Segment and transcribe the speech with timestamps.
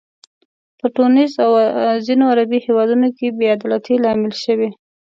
[0.79, 1.51] په تونس او
[2.05, 4.69] ځینو عربي هیوادونو کې بې عدالتۍ لامل شوي.